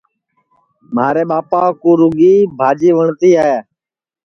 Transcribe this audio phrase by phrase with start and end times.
[0.93, 3.53] مھارے ٻاپا کُو رُگی بھجی وٹؔتی ہے